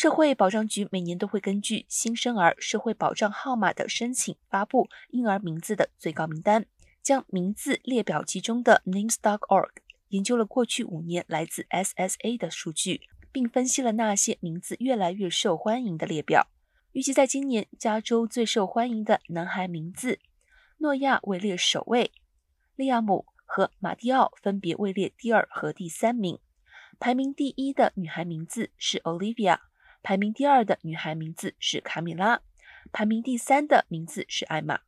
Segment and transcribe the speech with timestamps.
[0.00, 6.64] 社会保障局每年都会根据新生儿社会保障号码的申请发布婴儿名字的最高名单。
[7.02, 9.68] 将名字列表集中的 Names.org
[10.08, 16.48] 研究了过去五年来自 SSA 的数据，并分析了那些名字越来越受欢迎的列表。
[16.92, 20.18] 预计在今年，加州最受欢迎的男孩名字
[20.78, 22.10] 诺亚位列首位，
[22.74, 26.38] 利亚姆和马蒂奥分别位列第二和第三名。
[26.98, 29.58] 排名第一的女孩名字是 Olivia，
[30.02, 32.40] 排名第二的女孩名字是卡米拉，
[32.92, 34.80] 排名第三的名字是艾玛。